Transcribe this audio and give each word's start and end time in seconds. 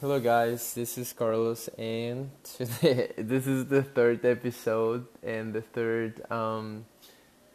Hello, 0.00 0.18
guys. 0.18 0.72
This 0.72 0.96
is 0.96 1.12
Carlos, 1.12 1.68
and 1.76 2.30
today 2.42 3.12
this 3.18 3.46
is 3.46 3.66
the 3.66 3.82
third 3.82 4.24
episode 4.24 5.06
and 5.22 5.52
the 5.52 5.60
third 5.60 6.22
um, 6.32 6.86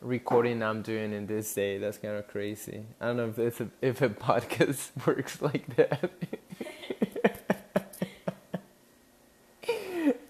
recording 0.00 0.62
I'm 0.62 0.80
doing 0.80 1.12
in 1.12 1.26
this 1.26 1.52
day. 1.52 1.76
That's 1.76 1.98
kind 1.98 2.16
of 2.16 2.26
crazy. 2.28 2.86
I 2.98 3.08
don't 3.08 3.18
know 3.18 3.28
if 3.28 3.38
it's 3.38 3.60
a, 3.60 3.68
if 3.82 4.00
a 4.00 4.08
podcast 4.28 4.88
works 5.06 5.42
like 5.42 5.76
that, 5.76 6.10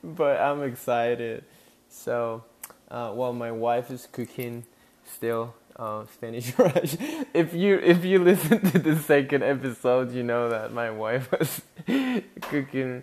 but 0.03 0.41
I'm 0.41 0.65
excited. 0.65 1.45
So, 1.89 2.43
uh, 2.91 3.13
well, 3.15 3.33
my 3.33 3.53
wife 3.53 3.89
is 3.89 4.09
cooking 4.11 4.65
still 5.07 5.55
uh, 5.77 6.07
Spanish 6.13 6.59
rice. 6.59 6.97
If 7.33 7.55
you 7.55 7.79
if 7.79 8.05
you 8.05 8.19
listen 8.23 8.61
to 8.73 8.79
the 8.79 8.97
second 8.97 9.43
episode, 9.43 10.13
you 10.13 10.23
know 10.23 10.51
that 10.51 10.73
my 10.73 10.91
wife 10.91 11.31
was 11.33 11.63
cooking 12.43 13.03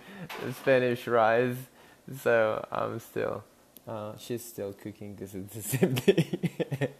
Spanish 0.53 1.07
rice. 1.07 1.55
So 2.21 2.65
I'm 2.71 2.99
still, 2.99 3.43
uh, 3.87 4.13
she's 4.17 4.43
still 4.43 4.73
cooking 4.73 5.15
because 5.15 5.35
it's 5.35 5.53
the 5.53 5.61
same 5.77 5.95
day. 5.95 6.91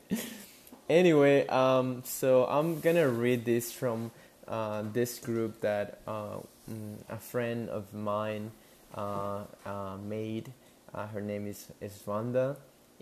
anyway, 0.89 1.47
um, 1.47 2.03
so 2.05 2.45
I'm 2.45 2.79
gonna 2.79 3.07
read 3.07 3.45
this 3.45 3.71
from 3.71 4.11
uh, 4.47 4.83
this 4.93 5.19
group 5.19 5.61
that 5.61 5.99
uh, 6.07 6.37
mm, 6.69 6.95
a 7.09 7.17
friend 7.17 7.69
of 7.69 7.93
mine 7.93 8.51
uh, 8.95 9.43
uh, 9.65 9.97
made. 10.03 10.51
Uh, 10.93 11.07
her 11.07 11.21
name 11.21 11.47
is 11.47 11.67
is 11.81 12.01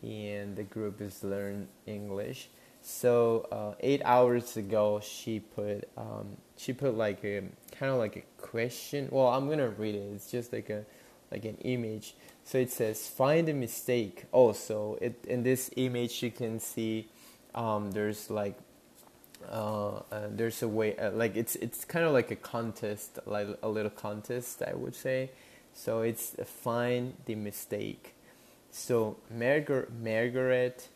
and 0.03 0.55
the 0.55 0.63
group 0.63 1.01
is 1.01 1.23
Learn 1.23 1.67
English. 1.85 2.49
So 2.87 3.47
uh, 3.51 3.73
eight 3.79 4.03
hours 4.05 4.57
ago, 4.57 5.01
she 5.03 5.39
put 5.39 5.89
um, 5.97 6.37
she 6.55 6.71
put 6.71 6.95
like 6.95 7.23
a 7.23 7.41
kind 7.71 7.91
of 7.91 7.97
like 7.97 8.15
a 8.15 8.21
question. 8.39 9.09
Well, 9.11 9.29
I'm 9.29 9.49
gonna 9.49 9.69
read 9.69 9.95
it. 9.95 10.07
It's 10.13 10.29
just 10.29 10.53
like 10.53 10.69
a 10.69 10.85
like 11.31 11.45
an 11.45 11.57
image. 11.63 12.13
So 12.43 12.59
it 12.59 12.71
says 12.71 13.07
find 13.07 13.49
a 13.49 13.55
mistake. 13.55 14.25
Oh, 14.31 14.51
so 14.51 14.99
it 15.01 15.25
in 15.27 15.41
this 15.41 15.71
image 15.75 16.21
you 16.21 16.29
can 16.29 16.59
see 16.59 17.09
um, 17.55 17.89
there's 17.89 18.29
like 18.29 18.55
uh, 19.51 20.01
uh, 20.11 20.27
there's 20.29 20.61
a 20.61 20.67
way 20.67 20.95
uh, 20.97 21.09
like 21.09 21.35
it's 21.35 21.55
it's 21.55 21.85
kind 21.85 22.05
of 22.05 22.13
like 22.13 22.29
a 22.29 22.35
contest, 22.35 23.17
like 23.25 23.47
a 23.63 23.67
little 23.67 23.89
contest, 23.89 24.61
I 24.61 24.75
would 24.75 24.93
say. 24.95 25.31
So 25.73 26.01
it's 26.01 26.35
find 26.45 27.15
the 27.25 27.33
mistake. 27.33 28.13
So 28.69 29.17
Margaret 29.31 29.91
Margaret 29.91 30.89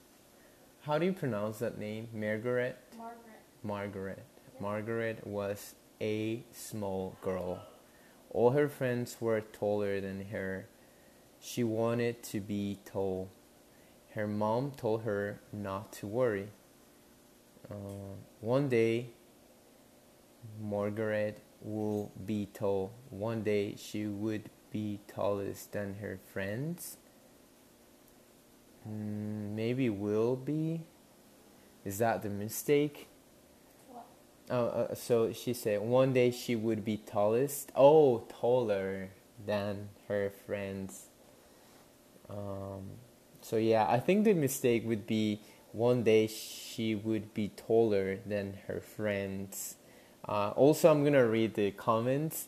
how 0.89 0.97
do 0.97 1.05
you 1.05 1.13
pronounce 1.13 1.59
that 1.59 1.77
name? 1.77 2.07
Margaret? 2.11 2.75
Margaret. 2.97 3.43
Margaret. 3.61 4.23
Margaret 4.59 5.27
was 5.27 5.75
a 6.01 6.43
small 6.51 7.15
girl. 7.21 7.61
All 8.31 8.49
her 8.49 8.67
friends 8.67 9.17
were 9.19 9.39
taller 9.39 10.01
than 10.01 10.25
her. 10.31 10.67
She 11.39 11.63
wanted 11.63 12.23
to 12.23 12.39
be 12.39 12.79
tall. 12.85 13.29
Her 14.15 14.25
mom 14.25 14.71
told 14.71 15.03
her 15.03 15.39
not 15.53 15.93
to 15.93 16.07
worry. 16.07 16.47
Uh, 17.69 18.15
one 18.41 18.67
day, 18.67 19.11
Margaret 20.59 21.37
will 21.61 22.11
be 22.25 22.47
tall. 22.51 22.93
One 23.11 23.43
day, 23.43 23.75
she 23.77 24.07
would 24.07 24.49
be 24.71 25.01
tallest 25.07 25.71
than 25.71 25.97
her 26.01 26.19
friends. 26.33 26.97
Mm, 28.89 29.55
maybe 29.55 29.89
will 29.89 30.35
be. 30.35 30.81
Is 31.85 31.97
that 31.99 32.21
the 32.23 32.29
mistake? 32.29 33.07
What? 33.87 34.05
Oh, 34.49 34.65
uh, 34.65 34.95
so 34.95 35.31
she 35.31 35.53
said 35.53 35.81
one 35.81 36.13
day 36.13 36.31
she 36.31 36.55
would 36.55 36.83
be 36.83 36.97
tallest. 36.97 37.71
Oh, 37.75 38.23
taller 38.39 39.09
than 39.45 39.89
her 40.07 40.31
friends. 40.45 41.05
Um, 42.29 42.83
so 43.41 43.57
yeah, 43.57 43.87
I 43.89 43.99
think 43.99 44.25
the 44.25 44.33
mistake 44.33 44.86
would 44.86 45.08
be 45.08 45.39
one 45.71 46.03
day 46.03 46.27
she 46.27 46.95
would 46.95 47.33
be 47.33 47.49
taller 47.49 48.19
than 48.25 48.58
her 48.67 48.81
friends. 48.81 49.75
Uh, 50.27 50.49
also, 50.55 50.91
I'm 50.91 51.03
gonna 51.03 51.27
read 51.27 51.55
the 51.55 51.71
comments. 51.71 52.47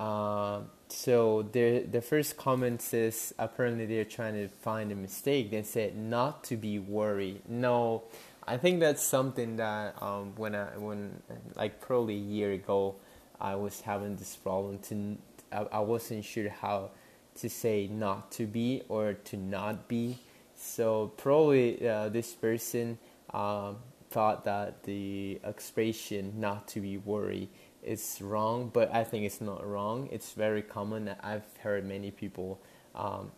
Uh, 0.00 0.62
so 0.88 1.42
the 1.52 1.80
the 1.80 2.00
first 2.00 2.38
comment 2.38 2.80
says 2.80 3.34
apparently 3.38 3.84
they're 3.84 4.02
trying 4.02 4.32
to 4.32 4.48
find 4.48 4.90
a 4.90 4.94
mistake. 4.94 5.50
They 5.50 5.62
said 5.62 5.94
not 5.94 6.42
to 6.44 6.56
be 6.56 6.78
worried. 6.78 7.42
No, 7.46 8.04
I 8.48 8.56
think 8.56 8.80
that's 8.80 9.02
something 9.02 9.56
that 9.56 10.02
um, 10.02 10.32
when 10.36 10.54
I 10.54 10.78
when 10.78 11.22
like 11.54 11.82
probably 11.82 12.14
a 12.14 12.26
year 12.38 12.52
ago, 12.52 12.96
I 13.38 13.56
was 13.56 13.82
having 13.82 14.16
this 14.16 14.34
problem. 14.36 14.78
To 14.88 15.18
I, 15.52 15.66
I 15.70 15.80
wasn't 15.80 16.24
sure 16.24 16.48
how 16.48 16.92
to 17.36 17.50
say 17.50 17.86
not 17.86 18.32
to 18.32 18.46
be 18.46 18.82
or 18.88 19.12
to 19.12 19.36
not 19.36 19.86
be. 19.86 20.18
So 20.56 21.12
probably 21.18 21.86
uh, 21.86 22.08
this 22.08 22.32
person 22.32 22.98
um, 23.34 23.76
thought 24.08 24.44
that 24.44 24.82
the 24.84 25.40
expression 25.44 26.40
not 26.40 26.68
to 26.68 26.80
be 26.80 26.96
worried 26.96 27.50
is 27.82 28.18
wrong, 28.20 28.70
but 28.72 28.92
I 28.94 29.04
think 29.04 29.24
it's 29.24 29.40
not 29.40 29.66
wrong. 29.66 30.08
It's 30.12 30.32
very 30.32 30.62
common. 30.62 31.10
I've 31.22 31.44
heard 31.62 31.86
many 31.86 32.10
people 32.10 32.60
um, 32.94 33.30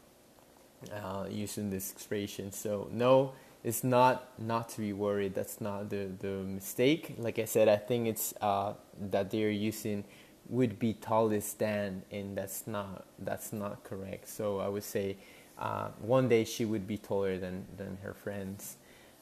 uh, 0.92 1.26
using 1.30 1.70
this 1.70 1.92
expression. 1.92 2.52
So 2.52 2.88
no, 2.92 3.32
it's 3.64 3.84
not 3.84 4.28
not 4.38 4.68
to 4.70 4.80
be 4.80 4.92
worried. 4.92 5.34
That's 5.34 5.60
not 5.60 5.90
the 5.90 6.10
the 6.18 6.42
mistake. 6.44 7.14
Like 7.18 7.38
I 7.38 7.44
said, 7.44 7.68
I 7.68 7.76
think 7.76 8.08
it's 8.08 8.34
uh, 8.40 8.74
that 9.10 9.30
they're 9.30 9.50
using 9.50 10.04
would 10.48 10.78
be 10.78 10.92
tallest 10.94 11.58
than, 11.58 12.02
and 12.10 12.36
that's 12.36 12.66
not 12.66 13.06
that's 13.18 13.52
not 13.52 13.84
correct. 13.84 14.28
So 14.28 14.58
I 14.58 14.68
would 14.68 14.84
say 14.84 15.16
uh, 15.58 15.88
one 16.00 16.28
day 16.28 16.44
she 16.44 16.64
would 16.64 16.86
be 16.86 16.98
taller 16.98 17.38
than 17.38 17.66
than 17.76 17.98
her 18.02 18.14
friends. 18.14 18.76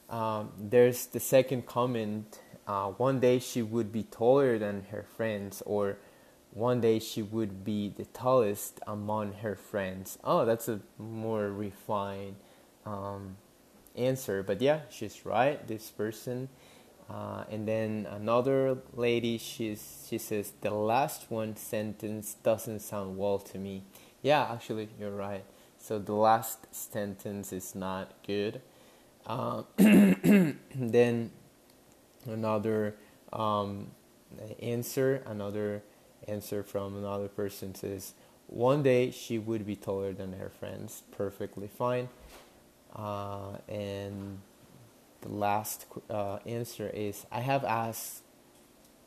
Um, 0.09 0.51
there's 0.59 1.05
the 1.05 1.19
second 1.19 1.65
comment 1.65 2.41
uh, 2.67 2.89
one 2.91 3.19
day 3.19 3.39
she 3.39 3.61
would 3.61 3.91
be 3.91 4.03
taller 4.03 4.57
than 4.57 4.85
her 4.91 5.03
friends, 5.03 5.61
or 5.65 5.97
one 6.51 6.81
day 6.81 6.99
she 6.99 7.21
would 7.21 7.63
be 7.63 7.89
the 7.89 8.05
tallest 8.05 8.79
among 8.85 9.33
her 9.41 9.55
friends. 9.55 10.17
Oh, 10.23 10.45
that's 10.45 10.67
a 10.67 10.81
more 10.97 11.49
refined 11.51 12.35
um, 12.85 13.37
answer. 13.95 14.43
But 14.43 14.61
yeah, 14.61 14.81
she's 14.89 15.25
right. 15.25 15.65
This 15.67 15.89
person. 15.89 16.49
Uh, 17.09 17.43
and 17.49 17.67
then 17.67 18.07
another 18.09 18.77
lady, 18.93 19.37
she's, 19.37 20.05
she 20.09 20.17
says, 20.17 20.53
the 20.61 20.71
last 20.71 21.29
one 21.29 21.57
sentence 21.57 22.35
doesn't 22.41 22.79
sound 22.79 23.17
well 23.17 23.37
to 23.37 23.57
me. 23.57 23.83
Yeah, 24.21 24.47
actually, 24.49 24.89
you're 24.97 25.11
right. 25.11 25.43
So 25.77 25.99
the 25.99 26.13
last 26.13 26.73
sentence 26.73 27.51
is 27.51 27.75
not 27.75 28.13
good. 28.25 28.61
Uh, 29.25 29.63
then 29.77 31.31
another 32.25 32.95
um, 33.33 33.91
answer, 34.61 35.23
another 35.25 35.83
answer 36.27 36.63
from 36.63 36.97
another 36.97 37.27
person 37.27 37.75
says, 37.75 38.13
one 38.47 38.83
day 38.83 39.11
she 39.11 39.37
would 39.37 39.65
be 39.65 39.75
taller 39.75 40.13
than 40.13 40.33
her 40.33 40.49
friends, 40.49 41.03
perfectly 41.11 41.67
fine. 41.67 42.09
Uh, 42.95 43.57
and 43.69 44.39
the 45.21 45.29
last 45.29 45.85
uh, 46.09 46.39
answer 46.45 46.89
is, 46.93 47.25
I 47.31 47.39
have 47.39 47.63
asked 47.63 48.23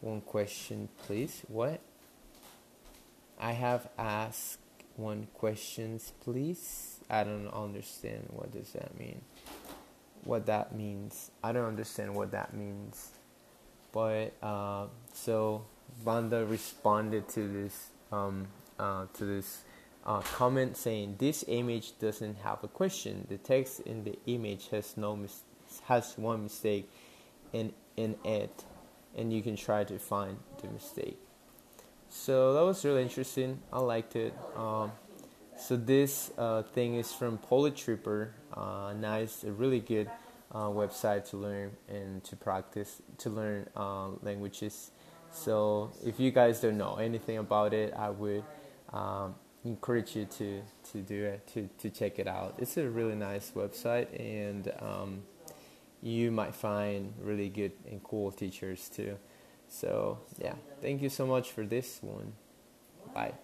one 0.00 0.22
question, 0.22 0.88
please. 1.06 1.42
What? 1.48 1.80
I 3.38 3.52
have 3.52 3.88
asked 3.98 4.60
one 4.96 5.28
questions, 5.34 6.12
please. 6.22 7.00
I 7.10 7.24
don't 7.24 7.48
understand 7.48 8.28
what 8.30 8.52
does 8.52 8.72
that 8.72 8.98
mean 8.98 9.20
what 10.24 10.46
that 10.46 10.74
means. 10.74 11.30
I 11.42 11.52
don't 11.52 11.66
understand 11.66 12.14
what 12.14 12.30
that 12.32 12.54
means. 12.54 13.10
But 13.92 14.32
uh, 14.42 14.86
so 15.12 15.64
Banda 16.04 16.44
responded 16.44 17.28
to 17.30 17.46
this 17.46 17.88
um, 18.10 18.48
uh, 18.78 19.06
to 19.14 19.24
this 19.24 19.62
uh, 20.04 20.20
comment 20.20 20.76
saying 20.76 21.16
this 21.18 21.44
image 21.48 21.98
doesn't 21.98 22.38
have 22.38 22.64
a 22.64 22.68
question. 22.68 23.26
The 23.28 23.38
text 23.38 23.80
in 23.80 24.04
the 24.04 24.18
image 24.26 24.68
has 24.70 24.96
no 24.96 25.16
mis- 25.16 25.42
has 25.84 26.14
one 26.16 26.44
mistake 26.44 26.90
in 27.52 27.72
in 27.96 28.16
it, 28.24 28.64
and 29.16 29.32
you 29.32 29.42
can 29.42 29.56
try 29.56 29.84
to 29.84 29.98
find 29.98 30.38
the 30.60 30.68
mistake. 30.68 31.18
So 32.08 32.52
that 32.54 32.62
was 32.62 32.84
really 32.84 33.02
interesting. 33.02 33.60
I 33.72 33.80
liked 33.80 34.16
it. 34.16 34.34
Um, 34.56 34.92
so 35.56 35.76
this 35.76 36.30
uh, 36.36 36.62
thing 36.62 36.96
is 36.96 37.12
from 37.12 37.38
Polytrooper. 37.38 38.30
Uh, 38.52 38.94
it's 39.18 39.44
a 39.44 39.52
really 39.52 39.80
good 39.80 40.10
uh, 40.54 40.68
website 40.68 41.28
to 41.30 41.36
learn 41.36 41.72
and 41.88 42.22
to 42.24 42.36
practice 42.36 43.02
to 43.18 43.30
learn 43.30 43.68
uh, 43.76 44.08
languages. 44.22 44.92
So 45.32 45.90
if 46.06 46.20
you 46.20 46.30
guys 46.30 46.60
don't 46.60 46.78
know 46.78 46.94
anything 46.96 47.38
about 47.38 47.74
it, 47.74 47.92
I 47.96 48.10
would 48.10 48.44
um, 48.92 49.34
encourage 49.64 50.14
you 50.14 50.26
to 50.26 50.62
to 50.92 50.98
do 50.98 51.24
it 51.24 51.46
to 51.54 51.68
to 51.78 51.90
check 51.90 52.18
it 52.18 52.28
out. 52.28 52.54
It's 52.58 52.76
a 52.76 52.88
really 52.88 53.16
nice 53.16 53.50
website, 53.50 54.08
and 54.18 54.72
um, 54.80 55.22
you 56.02 56.30
might 56.30 56.54
find 56.54 57.12
really 57.20 57.48
good 57.48 57.72
and 57.90 58.02
cool 58.02 58.30
teachers 58.30 58.88
too. 58.88 59.16
So 59.68 60.20
yeah, 60.38 60.54
thank 60.80 61.02
you 61.02 61.08
so 61.08 61.26
much 61.26 61.50
for 61.50 61.64
this 61.66 61.98
one. 62.00 62.34
Bye. 63.12 63.34